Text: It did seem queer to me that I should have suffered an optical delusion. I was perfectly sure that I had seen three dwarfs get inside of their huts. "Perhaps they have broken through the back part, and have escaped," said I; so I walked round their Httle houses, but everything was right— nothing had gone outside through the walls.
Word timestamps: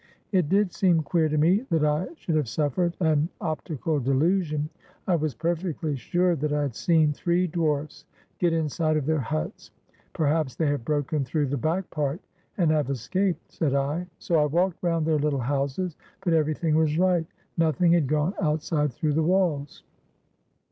It 0.31 0.49
did 0.49 0.73
seem 0.73 1.03
queer 1.03 1.29
to 1.29 1.37
me 1.37 1.63
that 1.69 1.83
I 1.85 2.07
should 2.15 2.33
have 2.33 2.49
suffered 2.49 2.97
an 3.01 3.29
optical 3.39 3.99
delusion. 3.99 4.67
I 5.05 5.15
was 5.15 5.35
perfectly 5.35 5.95
sure 5.95 6.35
that 6.37 6.51
I 6.51 6.63
had 6.63 6.73
seen 6.73 7.13
three 7.13 7.45
dwarfs 7.45 8.05
get 8.39 8.51
inside 8.51 8.97
of 8.97 9.05
their 9.05 9.19
huts. 9.19 9.69
"Perhaps 10.13 10.55
they 10.55 10.65
have 10.65 10.83
broken 10.83 11.23
through 11.23 11.49
the 11.49 11.57
back 11.57 11.87
part, 11.91 12.19
and 12.57 12.71
have 12.71 12.89
escaped," 12.89 13.51
said 13.51 13.75
I; 13.75 14.07
so 14.17 14.37
I 14.39 14.45
walked 14.45 14.81
round 14.81 15.05
their 15.05 15.19
Httle 15.19 15.41
houses, 15.43 15.95
but 16.23 16.33
everything 16.33 16.73
was 16.77 16.97
right— 16.97 17.27
nothing 17.59 17.91
had 17.91 18.07
gone 18.07 18.33
outside 18.41 18.91
through 18.93 19.13
the 19.13 19.21
walls. 19.21 19.83